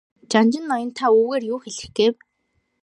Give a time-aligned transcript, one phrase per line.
[0.31, 2.15] Жанжин ноён та үүгээрээ юу хэлэх гээв?